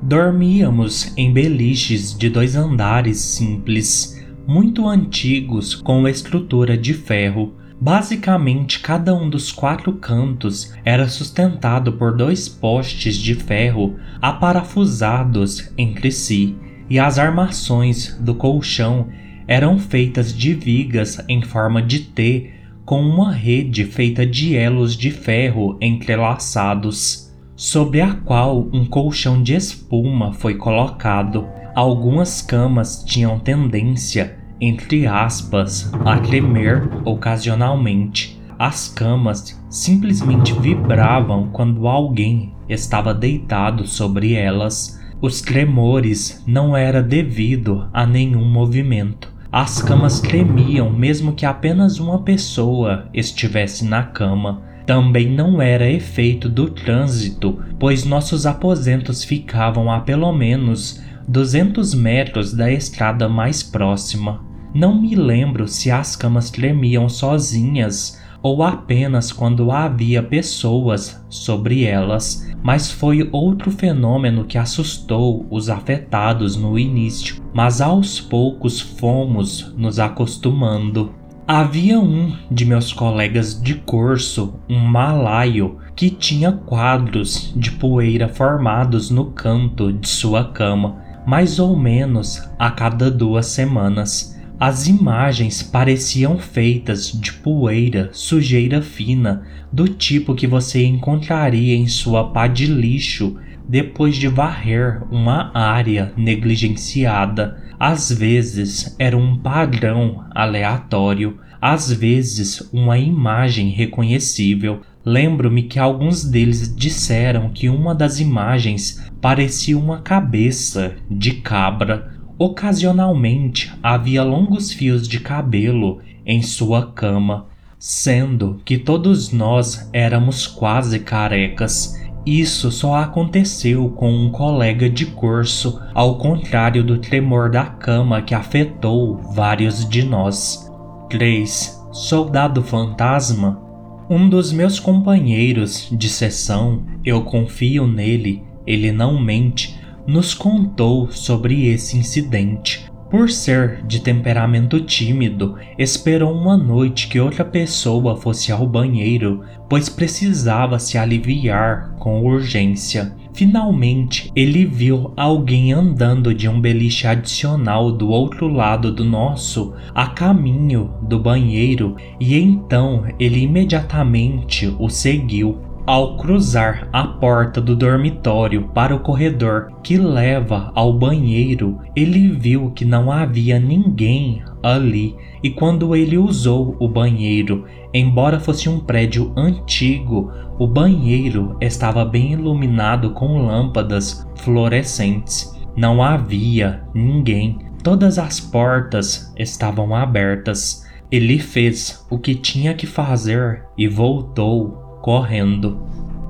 Dormíamos 0.01 1.11
em 1.17 1.33
beliches 1.33 2.17
de 2.17 2.29
dois 2.29 2.55
andares 2.55 3.17
simples, 3.17 4.25
muito 4.47 4.87
antigos 4.87 5.75
com 5.75 6.07
estrutura 6.07 6.77
de 6.77 6.93
ferro. 6.93 7.61
Basicamente, 7.83 8.79
cada 8.79 9.13
um 9.13 9.29
dos 9.29 9.51
quatro 9.51 9.91
cantos 9.91 10.73
era 10.85 11.09
sustentado 11.09 11.91
por 11.91 12.15
dois 12.15 12.47
postes 12.47 13.17
de 13.17 13.35
ferro 13.35 13.97
aparafusados 14.21 15.69
entre 15.77 16.09
si, 16.09 16.55
e 16.89 16.97
as 16.97 17.19
armações 17.19 18.17
do 18.21 18.35
colchão 18.35 19.09
eram 19.45 19.77
feitas 19.77 20.33
de 20.33 20.53
vigas 20.53 21.21
em 21.27 21.41
forma 21.41 21.81
de 21.81 21.99
T 21.99 22.51
com 22.85 23.01
uma 23.01 23.33
rede 23.33 23.83
feita 23.83 24.25
de 24.25 24.55
elos 24.55 24.95
de 24.95 25.11
ferro 25.11 25.77
entrelaçados, 25.81 27.35
sobre 27.53 27.99
a 27.99 28.13
qual 28.13 28.65
um 28.71 28.85
colchão 28.85 29.43
de 29.43 29.55
espuma 29.55 30.31
foi 30.31 30.55
colocado. 30.55 31.49
Algumas 31.75 32.41
camas 32.41 33.03
tinham 33.03 33.39
tendência, 33.39 34.41
entre 34.59 35.05
aspas, 35.07 35.91
a 36.05 36.17
tremer 36.19 36.89
ocasionalmente. 37.03 38.41
As 38.57 38.87
camas 38.87 39.61
simplesmente 39.69 40.53
vibravam 40.53 41.49
quando 41.51 41.87
alguém 41.87 42.53
estava 42.69 43.13
deitado 43.13 43.87
sobre 43.87 44.33
elas. 44.33 44.99
Os 45.21 45.41
tremores 45.41 46.43
não 46.45 46.75
era 46.75 47.01
devido 47.01 47.87
a 47.91 48.05
nenhum 48.05 48.45
movimento. 48.49 49.31
As 49.51 49.81
camas 49.81 50.19
tremiam 50.19 50.89
mesmo 50.89 51.33
que 51.33 51.45
apenas 51.45 51.99
uma 51.99 52.23
pessoa 52.23 53.07
estivesse 53.13 53.85
na 53.85 54.03
cama. 54.03 54.63
Também 54.85 55.29
não 55.29 55.61
era 55.61 55.89
efeito 55.89 56.49
do 56.49 56.69
trânsito, 56.69 57.61
pois 57.79 58.03
nossos 58.03 58.45
aposentos 58.45 59.23
ficavam 59.23 59.91
a 59.91 59.99
pelo 59.99 60.31
menos 60.33 61.01
200 61.27 61.93
metros 61.93 62.53
da 62.53 62.71
estrada 62.71 63.29
mais 63.29 63.63
próxima. 63.63 64.41
Não 64.73 64.99
me 64.99 65.15
lembro 65.15 65.67
se 65.67 65.91
as 65.91 66.15
camas 66.15 66.49
tremiam 66.49 67.07
sozinhas 67.07 68.19
ou 68.41 68.61
apenas 68.61 69.31
quando 69.31 69.71
havia 69.71 70.21
pessoas 70.21 71.23
sobre 71.29 71.85
elas, 71.85 72.51
mas 72.61 72.91
foi 72.91 73.29
outro 73.31 73.71
fenômeno 73.71 74.43
que 74.43 74.57
assustou 74.57 75.47
os 75.49 75.69
afetados 75.69 76.57
no 76.57 76.77
início, 76.77 77.41
mas 77.53 77.79
aos 77.79 78.19
poucos 78.19 78.81
fomos 78.81 79.73
nos 79.77 79.97
acostumando. 79.97 81.13
Havia 81.47 81.99
um 81.99 82.35
de 82.49 82.65
meus 82.65 82.93
colegas 82.93 83.61
de 83.61 83.75
curso, 83.75 84.55
um 84.69 84.79
malaio, 84.79 85.77
que 85.95 86.09
tinha 86.09 86.51
quadros 86.53 87.53
de 87.55 87.71
poeira 87.71 88.27
formados 88.27 89.09
no 89.09 89.25
canto 89.25 89.91
de 89.91 90.07
sua 90.07 90.45
cama, 90.45 91.02
mais 91.25 91.59
ou 91.59 91.77
menos 91.77 92.47
a 92.57 92.69
cada 92.71 93.09
duas 93.09 93.47
semanas. 93.47 94.33
As 94.59 94.87
imagens 94.87 95.61
pareciam 95.61 96.37
feitas 96.37 97.11
de 97.11 97.33
poeira, 97.33 98.09
sujeira 98.13 98.81
fina, 98.81 99.43
do 99.71 99.87
tipo 99.87 100.35
que 100.35 100.47
você 100.47 100.85
encontraria 100.85 101.75
em 101.75 101.87
sua 101.87 102.31
pá 102.31 102.47
de 102.47 102.67
lixo 102.67 103.37
depois 103.67 104.15
de 104.15 104.27
varrer 104.27 105.03
uma 105.11 105.51
área 105.53 106.13
negligenciada. 106.15 107.61
Às 107.79 108.11
vezes 108.11 108.95
era 108.99 109.17
um 109.17 109.37
padrão 109.37 110.25
aleatório, 110.31 111.39
às 111.61 111.91
vezes 111.91 112.69
uma 112.71 112.97
imagem 112.97 113.69
reconhecível. 113.69 114.81
Lembro-me 115.05 115.63
que 115.63 115.79
alguns 115.79 116.23
deles 116.23 116.73
disseram 116.73 117.49
que 117.49 117.69
uma 117.69 117.93
das 117.93 118.19
imagens 118.19 119.09
parecia 119.21 119.77
uma 119.77 120.01
cabeça 120.01 120.95
de 121.09 121.33
cabra 121.33 122.13
Ocasionalmente 122.37 123.71
havia 123.81 124.23
longos 124.23 124.73
fios 124.73 125.07
de 125.07 125.19
cabelo 125.19 126.01
em 126.25 126.41
sua 126.41 126.91
cama, 126.91 127.45
sendo 127.77 128.59
que 128.65 128.77
todos 128.77 129.31
nós 129.31 129.87
éramos 129.93 130.47
quase 130.47 130.99
carecas. 130.99 131.97
Isso 132.25 132.71
só 132.71 132.95
aconteceu 132.95 133.89
com 133.91 134.11
um 134.11 134.31
colega 134.31 134.89
de 134.89 135.05
curso, 135.05 135.79
ao 135.93 136.17
contrário 136.17 136.83
do 136.83 136.97
tremor 136.97 137.51
da 137.51 137.65
cama 137.65 138.21
que 138.21 138.33
afetou 138.33 139.17
vários 139.33 139.87
de 139.87 140.03
nós. 140.03 140.69
3. 141.09 141.81
Soldado 141.91 142.63
Fantasma 142.63 143.62
Um 144.09 144.27
dos 144.27 144.51
meus 144.51 144.79
companheiros 144.79 145.87
de 145.91 146.09
sessão, 146.09 146.83
eu 147.05 147.23
confio 147.23 147.87
nele, 147.87 148.43
ele 148.67 148.91
não 148.91 149.19
mente, 149.19 149.79
nos 150.05 150.33
contou 150.33 151.09
sobre 151.09 151.67
esse 151.67 151.97
incidente. 151.97 152.85
Por 153.13 153.29
ser 153.29 153.85
de 153.85 153.99
temperamento 153.99 154.79
tímido, 154.79 155.55
esperou 155.77 156.33
uma 156.33 156.57
noite 156.57 157.07
que 157.07 157.19
outra 157.19 157.45
pessoa 157.45 158.17
fosse 158.17 158.51
ao 158.51 158.65
banheiro, 158.65 159.43
pois 159.69 159.87
precisava 159.87 160.79
se 160.79 160.97
aliviar 160.97 161.93
com 161.99 162.25
urgência. 162.25 163.15
Finalmente, 163.31 164.31
ele 164.35 164.65
viu 164.65 165.13
alguém 165.15 165.71
andando 165.71 166.33
de 166.33 166.49
um 166.49 166.59
beliche 166.59 167.05
adicional 167.05 167.91
do 167.91 168.09
outro 168.09 168.47
lado 168.47 168.91
do 168.91 169.05
nosso, 169.05 169.75
a 169.93 170.07
caminho 170.07 170.95
do 171.03 171.19
banheiro, 171.19 171.95
e 172.19 172.35
então 172.35 173.05
ele 173.19 173.41
imediatamente 173.41 174.75
o 174.79 174.89
seguiu. 174.89 175.72
Ao 175.85 176.15
cruzar 176.15 176.87
a 176.93 177.03
porta 177.03 177.59
do 177.59 177.75
dormitório 177.75 178.69
para 178.73 178.95
o 178.95 179.01
corredor 179.01 179.69
que 179.83 179.97
leva 179.97 180.71
ao 180.73 180.93
banheiro, 180.93 181.77
ele 181.93 182.29
viu 182.29 182.71
que 182.71 182.85
não 182.85 183.11
havia 183.11 183.59
ninguém 183.59 184.41
ali, 184.63 185.13
e 185.43 185.49
quando 185.49 185.93
ele 185.93 186.17
usou 186.17 186.77
o 186.79 186.87
banheiro, 186.87 187.65
embora 187.93 188.39
fosse 188.39 188.69
um 188.69 188.79
prédio 188.79 189.33
antigo, 189.35 190.31
o 190.57 190.65
banheiro 190.65 191.57
estava 191.59 192.05
bem 192.05 192.31
iluminado 192.31 193.11
com 193.11 193.45
lâmpadas 193.45 194.25
fluorescentes. 194.37 195.53
Não 195.75 196.01
havia 196.01 196.81
ninguém. 196.93 197.59
Todas 197.83 198.17
as 198.17 198.39
portas 198.39 199.33
estavam 199.37 199.93
abertas. 199.93 200.87
Ele 201.11 201.37
fez 201.39 202.05
o 202.09 202.17
que 202.17 202.35
tinha 202.35 202.73
que 202.73 202.87
fazer 202.87 203.65
e 203.77 203.85
voltou 203.85 204.82
correndo. 205.03 205.79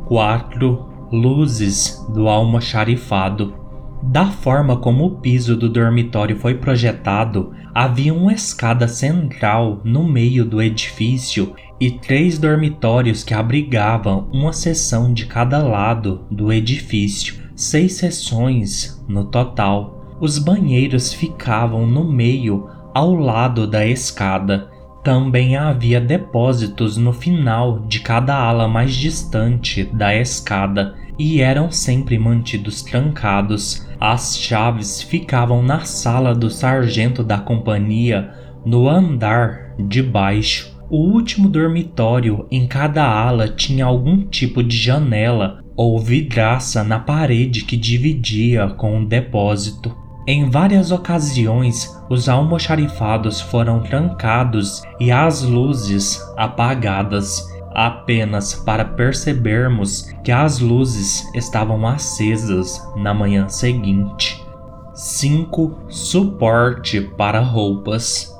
Quatro 0.08 0.89
luzes 1.12 2.03
do 2.10 2.27
almoxarifado. 2.27 3.53
Da 4.01 4.25
forma 4.25 4.75
como 4.77 5.06
o 5.06 5.20
piso 5.20 5.56
do 5.56 5.70
dormitório 5.70 6.36
foi 6.38 6.56
projetado, 6.56 7.53
havia 7.74 8.12
uma 8.12 8.34
escada 8.34 8.88
central 8.88 9.80
no 9.84 10.03
meio 10.03 10.44
do 10.44 10.60
edifício 10.60 11.53
e 11.80 11.92
três 11.92 12.39
dormitórios 12.39 13.24
que 13.24 13.34
abrigavam 13.36 14.27
uma 14.34 14.51
seção 14.51 15.13
de 15.13 15.27
cada 15.27 15.60
lado 15.60 16.25
do 16.32 16.51
edifício, 16.51 17.36
seis 17.56 17.94
seções 17.94 19.06
no 19.08 19.25
total. 19.25 20.18
Os 20.20 20.39
banheiros 20.39 21.13
ficavam 21.13 21.86
no 21.86 22.12
meio, 22.12 22.68
ao 22.94 23.13
lado 23.13 23.68
da 23.68 23.86
escada, 23.86 24.73
também 25.03 25.57
havia 25.57 26.00
depósitos 26.00 26.95
no 26.95 27.12
final 27.12 27.79
de 27.81 28.00
cada 28.00 28.36
ala 28.36 28.67
mais 28.67 28.95
distante 28.95 29.83
da 29.83 30.15
escada 30.15 30.95
e 31.19 31.41
eram 31.41 31.69
sempre 31.69 32.17
mantidos 32.17 32.81
trancados. 32.81 33.88
As 34.00 34.38
chaves 34.39 35.01
ficavam 35.01 35.62
na 35.62 35.81
sala 35.81 36.33
do 36.33 36.50
sargento 36.50 37.24
da 37.24 37.38
companhia, 37.38 38.31
no 38.65 38.88
andar 38.88 39.75
de 39.77 40.01
baixo. 40.01 40.74
O 40.89 40.98
último 40.98 41.50
dormitório 41.50 42.48
em 42.50 42.67
cada 42.67 43.03
ala 43.03 43.48
tinha 43.48 43.86
algum 43.86 44.25
tipo 44.25 44.63
de 44.63 44.77
janela 44.77 45.60
ou 45.75 46.00
vidraça 46.00 46.83
na 46.83 47.00
parede 47.00 47.65
que 47.65 47.75
dividia 47.75 48.67
com 48.67 49.01
o 49.01 49.05
depósito. 49.05 50.02
Em 50.25 50.50
várias 50.50 50.92
ocasiões, 50.92 52.01
os 52.10 52.30
almoxarifados 52.30 53.42
foram 53.42 53.82
trancados 53.82 54.82
e 54.98 55.12
as 55.12 55.42
luzes 55.42 56.22
apagadas, 56.38 57.46
apenas 57.75 58.53
para 58.53 58.86
percebermos 58.86 60.10
que 60.24 60.32
as 60.32 60.60
luzes 60.60 61.30
estavam 61.36 61.86
acesas 61.86 62.82
na 62.96 63.13
manhã 63.13 63.50
seguinte. 63.50 64.42
5. 64.94 65.88
Suporte 65.89 67.01
para 67.01 67.42
roupas. 67.42 68.32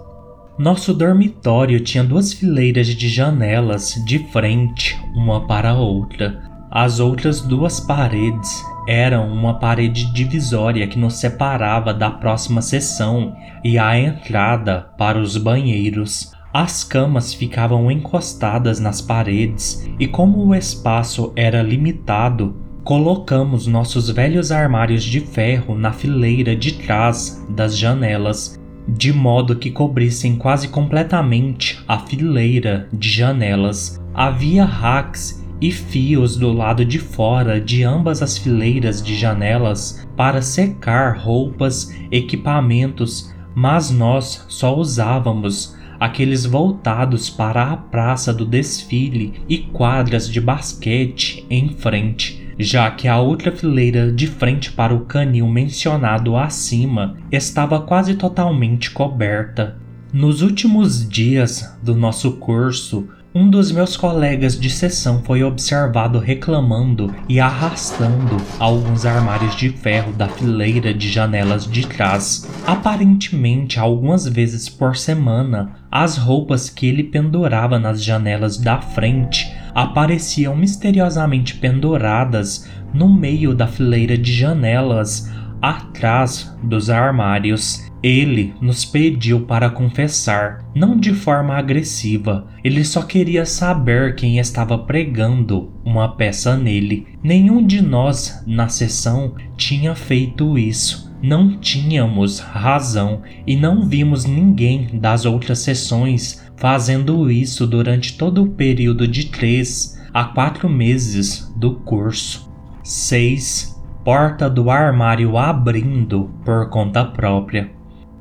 Nosso 0.58 0.94
dormitório 0.94 1.80
tinha 1.80 2.04
duas 2.04 2.32
fileiras 2.32 2.88
de 2.88 3.10
janelas 3.10 3.96
de 4.06 4.20
frente 4.32 4.98
uma 5.16 5.48
para 5.48 5.72
a 5.72 5.78
outra. 5.78 6.53
As 6.76 7.00
outras 7.00 7.40
duas 7.40 7.80
paredes 7.80 8.66
eram 8.88 9.32
uma 9.32 9.60
parede 9.60 10.12
divisória 10.12 10.88
que 10.88 10.98
nos 10.98 11.20
separava 11.20 11.94
da 11.94 12.10
próxima 12.10 12.64
seção 12.64 13.36
e 13.64 13.78
a 13.78 13.96
entrada 13.96 14.88
para 14.98 15.20
os 15.20 15.38
banheiros. 15.38 16.32
As 16.52 16.84
camas 16.84 17.32
ficavam 17.32 17.92
encostadas 17.92 18.80
nas 18.80 19.02
paredes 19.02 19.88
e, 20.00 20.08
como 20.08 20.48
o 20.48 20.56
espaço 20.56 21.32
era 21.36 21.62
limitado, 21.62 22.56
colocamos 22.84 23.68
nossos 23.68 24.10
velhos 24.10 24.52
armários 24.52 25.04
de 25.04 25.20
ferro 25.20 25.78
na 25.78 25.94
fileira 25.94 26.56
de 26.56 26.74
trás 26.74 27.46
das 27.52 27.78
janelas, 27.78 28.60
de 28.88 29.14
modo 29.14 29.58
que 29.58 29.70
cobrissem 29.70 30.38
quase 30.38 30.70
completamente 30.70 31.80
a 31.88 32.00
fileira 32.00 32.90
de 32.92 33.12
janelas. 33.12 34.02
Havia 34.16 34.66
racks 34.66 35.43
e 35.64 35.72
fios 35.72 36.36
do 36.36 36.52
lado 36.52 36.84
de 36.84 37.00
fora 37.00 37.62
de 37.62 37.84
ambas 37.84 38.22
as 38.22 38.38
fileiras 38.38 39.02
de 39.02 39.16
janelas 39.16 40.06
para 40.14 40.42
secar 40.42 41.18
roupas, 41.18 41.90
equipamentos, 42.12 43.34
mas 43.56 43.90
nós 43.90 44.46
só 44.50 44.76
usávamos 44.76 45.74
aqueles 45.98 46.46
voltados 46.46 47.30
para 47.30 47.64
a 47.64 47.78
praça 47.78 48.34
do 48.34 48.46
desfile 48.46 49.36
e 49.48 49.60
quadras 49.60 50.30
de 50.30 50.42
basquete 50.42 51.46
em 51.50 51.70
frente, 51.70 52.46
já 52.60 52.92
que 52.92 53.08
a 53.08 53.18
outra 53.18 53.50
fileira 53.50 54.12
de 54.12 54.28
frente 54.28 54.70
para 54.70 54.94
o 54.94 55.06
canil 55.06 55.48
mencionado 55.48 56.36
acima 56.36 57.16
estava 57.32 57.80
quase 57.80 58.16
totalmente 58.16 58.92
coberta. 58.92 59.78
Nos 60.12 60.42
últimos 60.42 61.08
dias 61.08 61.74
do 61.82 61.96
nosso 61.96 62.34
curso, 62.34 63.08
um 63.36 63.50
dos 63.50 63.72
meus 63.72 63.98
colegas 63.98 64.60
de 64.60 64.70
sessão 64.70 65.24
foi 65.24 65.44
observado 65.44 66.20
reclamando 66.20 67.14
e 67.28 67.40
arrastando 67.40 68.38
alguns 68.60 69.08
armários 69.08 69.56
de 69.56 69.70
ferro 69.70 70.14
da 70.14 70.28
fileira 70.28 70.94
de 70.94 71.10
janelas 71.10 71.66
de 71.66 71.88
trás. 71.88 72.48
Aparentemente, 72.68 73.80
algumas 73.80 74.28
vezes 74.28 74.70
por 74.70 74.96
semana, 74.96 75.72
as 75.92 76.16
roupas 76.16 76.70
que 76.70 76.86
ele 76.86 77.04
pendurava 77.04 77.80
nas 77.80 78.04
janelas 78.04 78.58
da 78.58 78.80
frente 78.80 79.52
apareciam 79.74 80.56
misteriosamente 80.56 81.56
penduradas 81.56 82.70
no 82.94 83.12
meio 83.12 83.56
da 83.56 83.66
fileira 83.66 84.16
de 84.16 84.32
janelas 84.32 85.32
atrás 85.64 86.54
dos 86.62 86.90
armários. 86.90 87.90
Ele 88.04 88.54
nos 88.60 88.84
pediu 88.84 89.46
para 89.46 89.70
confessar, 89.70 90.62
não 90.76 91.00
de 91.00 91.14
forma 91.14 91.56
agressiva, 91.56 92.46
ele 92.62 92.84
só 92.84 93.02
queria 93.04 93.46
saber 93.46 94.16
quem 94.16 94.40
estava 94.40 94.78
pregando 94.78 95.72
uma 95.86 96.18
peça 96.18 96.58
nele. 96.58 97.08
Nenhum 97.24 97.66
de 97.66 97.82
nós 97.82 98.44
na 98.46 98.68
sessão 98.68 99.36
tinha 99.56 99.96
feito 99.96 100.58
isso. 100.58 101.14
Não 101.22 101.58
tínhamos 101.58 102.40
razão 102.40 103.22
e 103.48 103.56
não 103.56 103.88
vimos 103.88 104.26
ninguém 104.26 105.00
das 105.00 105.24
outras 105.24 105.60
sessões 105.60 106.44
fazendo 106.58 107.32
isso 107.32 107.66
durante 107.66 108.18
todo 108.18 108.44
o 108.44 108.50
período 108.50 109.08
de 109.08 109.28
três 109.28 109.98
a 110.14 110.26
quatro 110.26 110.68
meses 110.68 111.50
do 111.56 111.76
curso. 111.76 112.52
6 112.84 113.73
porta 114.04 114.50
do 114.50 114.70
armário 114.70 115.38
abrindo 115.38 116.30
por 116.44 116.70
conta 116.70 117.06
própria. 117.06 117.72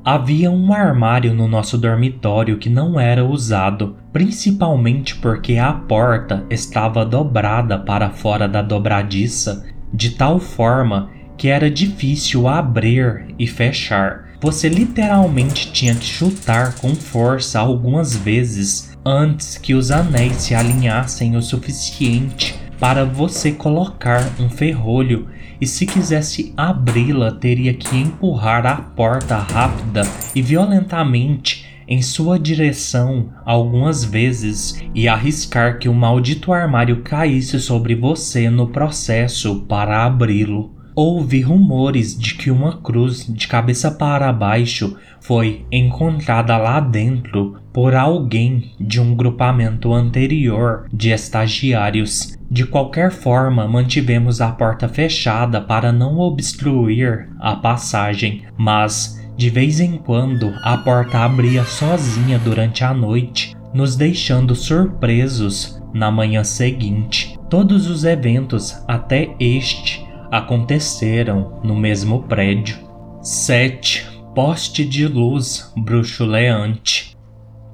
Havia 0.05 0.49
um 0.49 0.73
armário 0.73 1.33
no 1.33 1.47
nosso 1.47 1.77
dormitório 1.77 2.57
que 2.57 2.69
não 2.69 2.99
era 2.99 3.23
usado, 3.23 3.95
principalmente 4.11 5.15
porque 5.15 5.57
a 5.57 5.73
porta 5.73 6.45
estava 6.49 7.05
dobrada 7.05 7.77
para 7.77 8.09
fora 8.09 8.47
da 8.47 8.61
dobradiça, 8.61 9.65
de 9.93 10.11
tal 10.11 10.39
forma 10.39 11.09
que 11.37 11.47
era 11.47 11.69
difícil 11.69 12.47
abrir 12.47 13.27
e 13.37 13.47
fechar. 13.47 14.29
Você 14.41 14.67
literalmente 14.67 15.71
tinha 15.71 15.95
que 15.95 16.05
chutar 16.05 16.75
com 16.75 16.93
força 16.93 17.59
algumas 17.59 18.15
vezes 18.15 18.97
antes 19.05 19.57
que 19.57 19.73
os 19.73 19.89
anéis 19.89 20.35
se 20.35 20.53
alinhassem 20.53 21.35
o 21.35 21.41
suficiente 21.41 22.55
para 22.77 23.05
você 23.05 23.53
colocar 23.53 24.21
um 24.37 24.49
ferrolho 24.49 25.29
e 25.59 25.67
se 25.67 25.85
quisesse 25.85 26.53
abri-la 26.55 27.31
teria 27.31 27.73
que 27.73 27.95
empurrar 27.95 28.65
a 28.65 28.75
porta 28.75 29.37
rápida 29.37 30.03
e 30.35 30.41
violentamente 30.41 31.65
em 31.87 32.01
sua 32.01 32.39
direção 32.39 33.29
algumas 33.45 34.03
vezes 34.03 34.81
e 34.95 35.07
arriscar 35.07 35.79
que 35.79 35.89
o 35.89 35.93
maldito 35.93 36.53
armário 36.53 37.01
caísse 37.01 37.59
sobre 37.59 37.95
você 37.95 38.49
no 38.49 38.67
processo 38.67 39.61
para 39.67 40.05
abri-lo. 40.05 40.73
Houve 40.95 41.41
rumores 41.41 42.17
de 42.17 42.35
que 42.35 42.51
uma 42.51 42.77
cruz 42.77 43.25
de 43.27 43.47
cabeça 43.47 43.89
para 43.91 44.31
baixo 44.31 44.95
foi 45.19 45.65
encontrada 45.71 46.55
lá 46.57 46.79
dentro 46.79 47.62
por 47.73 47.95
alguém 47.95 48.71
de 48.79 49.01
um 49.01 49.15
grupamento 49.15 49.93
anterior 49.93 50.87
de 50.93 51.09
estagiários. 51.09 52.37
De 52.49 52.65
qualquer 52.65 53.11
forma, 53.11 53.67
mantivemos 53.67 54.39
a 54.39 54.51
porta 54.51 54.87
fechada 54.87 55.59
para 55.59 55.91
não 55.91 56.19
obstruir 56.19 57.27
a 57.39 57.55
passagem, 57.55 58.43
mas 58.55 59.19
de 59.35 59.49
vez 59.49 59.79
em 59.79 59.97
quando 59.97 60.53
a 60.63 60.77
porta 60.77 61.19
abria 61.19 61.63
sozinha 61.63 62.37
durante 62.37 62.83
a 62.83 62.93
noite, 62.93 63.55
nos 63.73 63.95
deixando 63.95 64.55
surpresos 64.55 65.81
na 65.91 66.11
manhã 66.11 66.43
seguinte. 66.43 67.35
Todos 67.49 67.89
os 67.89 68.03
eventos 68.03 68.83
até 68.87 69.35
este 69.39 70.05
aconteceram 70.31 71.59
no 71.63 71.75
mesmo 71.75 72.23
prédio. 72.23 72.77
7. 73.21 74.05
Poste 74.35 74.83
de 74.83 75.07
luz 75.07 75.71
bruxuleante. 75.77 77.12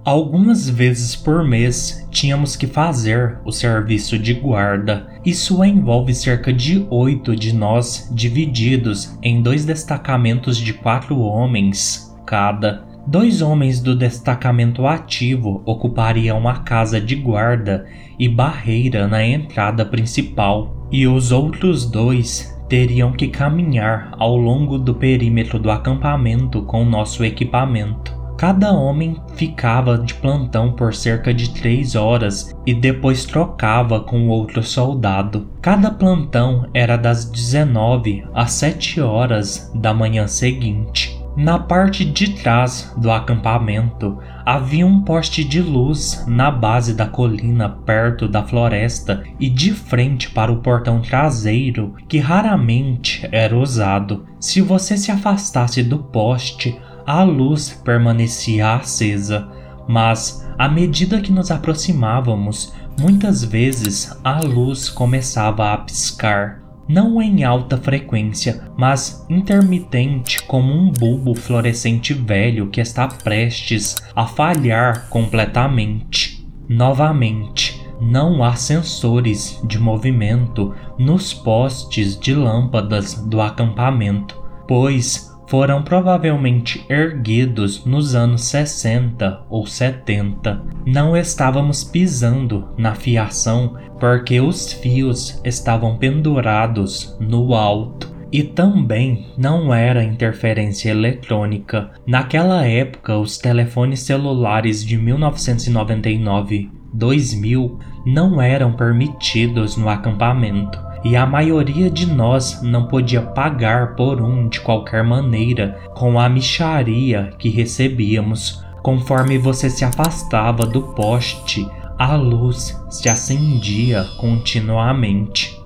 Algumas 0.06 0.70
vezes 0.70 1.16
por 1.16 1.44
mês 1.44 2.08
tínhamos 2.10 2.56
que 2.56 2.66
fazer 2.66 3.38
o 3.44 3.52
serviço 3.52 4.18
de 4.18 4.34
guarda. 4.34 5.08
Isso 5.26 5.64
envolve 5.64 6.14
cerca 6.14 6.54
de 6.54 6.88
oito 6.90 7.36
de 7.36 7.54
nós 7.54 8.10
divididos 8.12 9.18
em 9.22 9.42
dois 9.42 9.66
destacamentos 9.66 10.58
de 10.58 10.74
quatro 10.74 11.20
homens 11.20 12.16
cada. 12.26 12.88
Dois 13.06 13.42
homens 13.42 13.82
do 13.82 13.96
destacamento 13.96 14.88
ativo 14.88 15.62
ocupariam 15.66 16.48
a 16.48 16.60
casa 16.60 17.02
de 17.02 17.16
guarda 17.16 17.86
e 18.18 18.30
barreira 18.30 19.08
na 19.08 19.26
entrada 19.26 19.86
principal, 19.86 20.88
e 20.92 21.08
os 21.08 21.32
outros 21.32 21.90
dois 21.90 22.56
teriam 22.70 23.12
que 23.12 23.28
caminhar 23.28 24.12
ao 24.18 24.38
longo 24.38 24.78
do 24.78 24.94
perímetro 24.94 25.58
do 25.58 25.72
acampamento 25.72 26.62
com 26.62 26.86
nosso 26.86 27.26
equipamento. 27.26 28.19
Cada 28.40 28.72
homem 28.72 29.22
ficava 29.36 29.98
de 29.98 30.14
plantão 30.14 30.72
por 30.72 30.96
cerca 30.96 31.34
de 31.34 31.50
três 31.50 31.94
horas 31.94 32.56
e 32.66 32.74
depois 32.74 33.26
trocava 33.26 34.00
com 34.00 34.30
outro 34.30 34.64
soldado. 34.64 35.50
Cada 35.62 35.92
plantão 35.92 36.66
era 36.74 36.96
das 36.96 37.26
19 37.26 38.24
às 38.34 38.54
7 38.54 39.02
horas 39.02 39.70
da 39.76 39.94
manhã 39.94 40.26
seguinte. 40.26 41.20
Na 41.36 41.60
parte 41.60 42.06
de 42.06 42.30
trás 42.36 42.94
do 42.98 43.12
acampamento 43.12 44.18
havia 44.46 44.88
um 44.88 45.02
poste 45.02 45.44
de 45.44 45.62
luz 45.62 46.26
na 46.26 46.50
base 46.50 46.94
da 46.94 47.08
colina 47.08 47.68
perto 47.68 48.26
da 48.26 48.42
floresta 48.42 49.22
e 49.38 49.50
de 49.50 49.74
frente 49.74 50.30
para 50.30 50.52
o 50.52 50.62
portão 50.62 51.02
traseiro 51.02 51.94
que 52.08 52.20
raramente 52.20 53.28
era 53.34 53.58
usado. 53.58 54.26
Se 54.40 54.62
você 54.62 54.98
se 54.98 55.12
afastasse 55.12 55.84
do 55.84 56.00
poste, 56.00 56.80
a 57.10 57.24
luz 57.24 57.72
permanecia 57.84 58.76
acesa, 58.76 59.50
mas 59.88 60.48
à 60.60 60.70
medida 60.70 61.20
que 61.20 61.32
nos 61.32 61.50
aproximávamos, 61.50 62.72
muitas 63.00 63.44
vezes 63.44 64.16
a 64.24 64.40
luz 64.42 64.90
começava 64.90 65.74
a 65.74 65.78
piscar, 65.80 66.62
não 66.88 67.20
em 67.20 67.44
alta 67.44 67.78
frequência, 67.78 68.64
mas 68.78 69.26
intermitente 69.28 70.44
como 70.44 70.72
um 70.72 70.92
bulbo 70.92 71.34
fluorescente 71.34 72.14
velho 72.14 72.68
que 72.68 72.80
está 72.80 73.08
prestes 73.08 73.96
a 74.16 74.28
falhar 74.28 75.10
completamente. 75.10 76.48
Novamente, 76.70 77.84
não 78.00 78.44
há 78.44 78.56
sensores 78.56 79.60
de 79.64 79.80
movimento 79.80 80.76
nos 80.96 81.34
postes 81.34 82.16
de 82.20 82.36
lâmpadas 82.36 83.16
do 83.16 83.42
acampamento, 83.42 84.40
pois 84.68 85.29
foram 85.50 85.82
provavelmente 85.82 86.86
erguidos 86.88 87.84
nos 87.84 88.14
anos 88.14 88.44
60 88.44 89.46
ou 89.50 89.66
70. 89.66 90.62
Não 90.86 91.18
estávamos 91.18 91.84
pisando 91.84 92.70
na 92.78 92.94
fiação 92.94 93.76
porque 94.00 94.40
os 94.40 94.72
fios 94.72 95.42
estavam 95.44 95.98
pendurados 95.98 97.18
no 97.20 97.56
alto. 97.56 98.08
E 98.32 98.44
também 98.44 99.26
não 99.36 99.74
era 99.74 100.04
interferência 100.04 100.92
eletrônica. 100.92 101.90
Naquela 102.06 102.64
época, 102.64 103.18
os 103.18 103.40
telefones 103.40 104.02
celulares 104.02 104.86
de 104.86 104.98
1999 104.98 106.70
2000 106.94 107.80
não 108.06 108.40
eram 108.40 108.74
permitidos 108.74 109.76
no 109.76 109.90
acampamento 109.90 110.89
e 111.04 111.16
a 111.16 111.26
maioria 111.26 111.90
de 111.90 112.06
nós 112.06 112.62
não 112.62 112.88
podia 112.88 113.22
pagar 113.22 113.96
por 113.96 114.22
um 114.22 114.48
de 114.48 114.60
qualquer 114.60 115.04
maneira 115.04 115.80
com 115.96 116.20
a 116.20 116.28
micharia 116.28 117.32
que 117.38 117.50
recebíamos. 117.50 118.64
Conforme 118.82 119.38
você 119.38 119.70
se 119.70 119.84
afastava 119.86 120.66
do 120.66 120.82
poste, 120.82 121.68
a 121.98 122.16
luz 122.16 122.82
se 122.90 123.10
acendia 123.10 124.06
continuamente. 124.18 125.58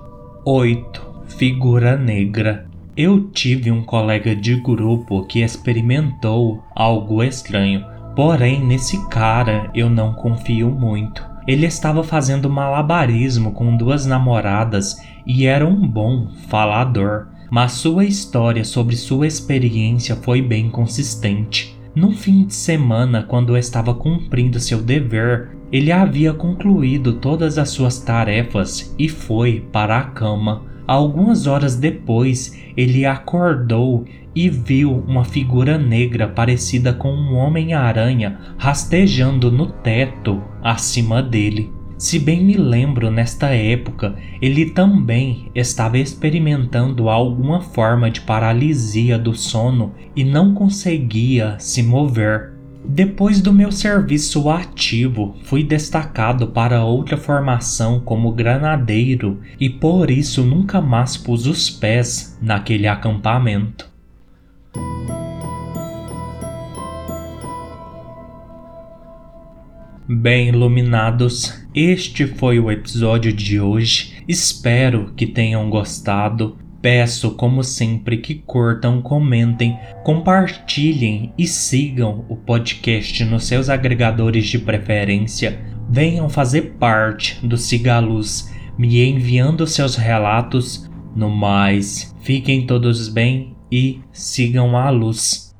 8. 0.44 1.14
Figura 1.38 1.96
negra. 1.96 2.66
Eu 2.96 3.28
tive 3.30 3.70
um 3.70 3.82
colega 3.82 4.36
de 4.36 4.56
grupo 4.56 5.24
que 5.24 5.42
experimentou 5.42 6.62
algo 6.74 7.24
estranho, 7.24 7.84
porém 8.14 8.64
nesse 8.64 9.08
cara 9.08 9.70
eu 9.74 9.90
não 9.90 10.12
confio 10.12 10.70
muito. 10.70 11.23
Ele 11.46 11.66
estava 11.66 12.02
fazendo 12.02 12.48
malabarismo 12.48 13.52
com 13.52 13.76
duas 13.76 14.06
namoradas 14.06 14.96
e 15.26 15.46
era 15.46 15.66
um 15.66 15.86
bom 15.86 16.28
falador, 16.48 17.28
mas 17.50 17.72
sua 17.72 18.04
história 18.04 18.64
sobre 18.64 18.96
sua 18.96 19.26
experiência 19.26 20.16
foi 20.16 20.40
bem 20.40 20.70
consistente. 20.70 21.78
Num 21.94 22.12
fim 22.12 22.46
de 22.46 22.54
semana, 22.54 23.22
quando 23.22 23.56
estava 23.56 23.94
cumprindo 23.94 24.58
seu 24.58 24.82
dever, 24.82 25.56
ele 25.70 25.92
havia 25.92 26.32
concluído 26.32 27.14
todas 27.14 27.58
as 27.58 27.70
suas 27.70 27.98
tarefas 27.98 28.94
e 28.98 29.08
foi 29.08 29.60
para 29.72 29.98
a 29.98 30.04
cama. 30.04 30.62
Algumas 30.86 31.46
horas 31.46 31.76
depois, 31.76 32.58
ele 32.76 33.06
acordou 33.06 34.04
e 34.34 34.48
viu 34.48 35.04
uma 35.06 35.24
figura 35.24 35.78
negra 35.78 36.26
parecida 36.26 36.92
com 36.92 37.12
um 37.12 37.34
homem-aranha 37.36 38.38
rastejando 38.58 39.50
no 39.50 39.66
teto 39.66 40.42
acima 40.62 41.22
dele. 41.22 41.72
Se 41.96 42.18
bem 42.18 42.44
me 42.44 42.56
lembro, 42.56 43.10
nesta 43.10 43.48
época, 43.50 44.16
ele 44.42 44.70
também 44.70 45.50
estava 45.54 45.96
experimentando 45.96 47.08
alguma 47.08 47.60
forma 47.60 48.10
de 48.10 48.20
paralisia 48.20 49.18
do 49.18 49.32
sono 49.32 49.94
e 50.14 50.24
não 50.24 50.52
conseguia 50.54 51.56
se 51.58 51.82
mover. 51.82 52.52
Depois 52.86 53.40
do 53.40 53.52
meu 53.52 53.72
serviço 53.72 54.50
ativo, 54.50 55.36
fui 55.44 55.64
destacado 55.64 56.48
para 56.48 56.84
outra 56.84 57.16
formação 57.16 57.98
como 58.00 58.32
granadeiro 58.32 59.40
e 59.58 59.70
por 59.70 60.10
isso 60.10 60.42
nunca 60.42 60.82
mais 60.82 61.16
pus 61.16 61.46
os 61.46 61.70
pés 61.70 62.38
naquele 62.42 62.86
acampamento. 62.86 63.93
Bem 70.16 70.48
iluminados, 70.48 71.66
este 71.74 72.24
foi 72.24 72.60
o 72.60 72.70
episódio 72.70 73.32
de 73.32 73.58
hoje. 73.58 74.22
Espero 74.28 75.12
que 75.16 75.26
tenham 75.26 75.68
gostado. 75.68 76.56
Peço, 76.80 77.32
como 77.32 77.64
sempre, 77.64 78.18
que 78.18 78.36
curtam, 78.36 79.02
comentem, 79.02 79.76
compartilhem 80.04 81.32
e 81.36 81.48
sigam 81.48 82.24
o 82.28 82.36
podcast 82.36 83.24
nos 83.24 83.44
seus 83.44 83.68
agregadores 83.68 84.46
de 84.46 84.58
preferência. 84.58 85.60
Venham 85.90 86.28
fazer 86.28 86.74
parte 86.78 87.44
do 87.44 87.58
Sigaluz, 87.58 88.54
me 88.78 89.02
enviando 89.02 89.66
seus 89.66 89.96
relatos. 89.96 90.88
No 91.16 91.28
mais, 91.28 92.14
fiquem 92.22 92.66
todos 92.66 93.08
bem 93.08 93.56
e 93.70 94.00
sigam 94.12 94.76
a 94.76 94.90
luz. 94.90 95.53